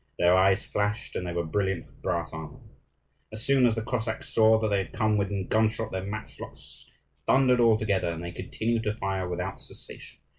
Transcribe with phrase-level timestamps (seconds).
[0.17, 2.59] Their eyes flashed, and they were brilliant with brass armour.
[3.31, 6.87] As soon as the Cossacks saw that they had come within gunshot, their matchlocks
[7.27, 10.19] thundered all together, and they continued to fire without cessation.